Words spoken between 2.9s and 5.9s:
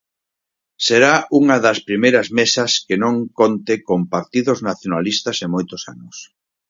non conte con partidos nacionalistas en moitos